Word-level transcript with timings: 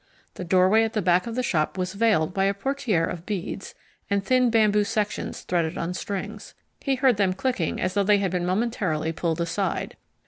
The 0.33 0.43
doorway 0.43 0.81
at 0.81 0.93
the 0.93 1.01
back 1.03 1.27
of 1.27 1.35
the 1.35 1.43
shop 1.43 1.77
was 1.77 1.93
veiled 1.93 2.33
by 2.33 2.45
a 2.45 2.55
portiere 2.55 3.05
of 3.05 3.23
beads 3.23 3.75
and 4.09 4.25
thin 4.25 4.49
bamboo 4.49 4.83
sections 4.83 5.41
threaded 5.41 5.77
on 5.77 5.93
strings. 5.93 6.55
He 6.79 6.95
heard 6.95 7.17
them 7.17 7.33
clicking 7.33 7.79
as 7.79 7.93
though 7.93 8.01
they 8.03 8.17
had 8.17 8.31
been 8.31 8.43
momentarily 8.47 9.11
pulled 9.11 9.39
aside. 9.41 9.95